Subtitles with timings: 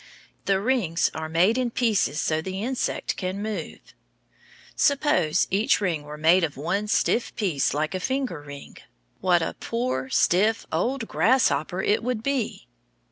[0.45, 3.93] The rings are made in pieces so the insect can move.
[4.75, 8.77] Suppose each ring were made of one stiff piece like a finger ring.
[9.19, 12.67] What a poor stiff, old grasshopper it would be!